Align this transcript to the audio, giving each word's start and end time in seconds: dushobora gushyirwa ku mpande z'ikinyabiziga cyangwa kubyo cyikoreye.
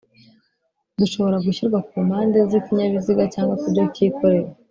dushobora 0.99 1.37
gushyirwa 1.45 1.79
ku 1.87 1.95
mpande 2.07 2.37
z'ikinyabiziga 2.49 3.23
cyangwa 3.33 3.59
kubyo 3.61 3.83
cyikoreye. 3.93 4.49